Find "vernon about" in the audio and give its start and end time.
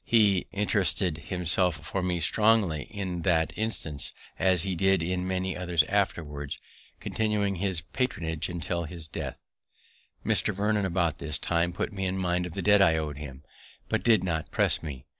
10.57-11.17